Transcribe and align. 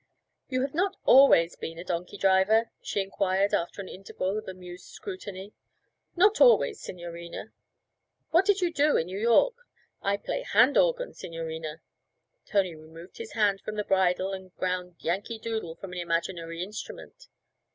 'You 0.49 0.63
have 0.63 0.73
not 0.73 0.95
always 1.05 1.55
been 1.55 1.77
a 1.77 1.83
donkey 1.83 2.17
driver?' 2.17 2.71
she 2.81 3.01
inquired 3.01 3.53
after 3.53 3.83
an 3.83 3.87
interval 3.87 4.35
of 4.39 4.47
amused 4.47 4.85
scrutiny. 4.87 5.53
'Not 6.15 6.41
always, 6.41 6.81
signorina.' 6.81 7.53
'What 8.31 8.45
did 8.45 8.61
you 8.61 8.73
do 8.73 8.97
in 8.97 9.05
New 9.05 9.19
York?' 9.19 9.61
'I 10.01 10.17
play 10.17 10.41
hand 10.41 10.75
organ, 10.75 11.13
signorina.' 11.13 11.81
Tony 12.47 12.73
removed 12.73 13.17
his 13.19 13.33
hand 13.33 13.61
from 13.61 13.75
the 13.75 13.83
bridle 13.85 14.33
and 14.33 14.55
ground 14.55 14.95
'Yankee 14.97 15.37
Doodle' 15.37 15.75
from 15.75 15.91
an 15.93 15.99
imaginary 15.99 16.63
instrument. 16.63 17.27